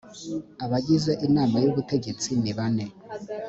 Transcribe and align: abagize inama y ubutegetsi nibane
abagize 0.65 1.11
inama 1.27 1.55
y 1.63 1.67
ubutegetsi 1.71 2.29
nibane 2.41 2.85